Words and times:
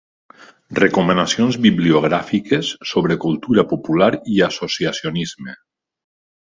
Recomanacions 0.79 1.59
bibliogràfiques 1.65 2.73
sobre 2.95 3.19
cultura 3.29 3.69
popular 3.75 4.11
i 4.37 4.43
associacionisme. 4.51 5.59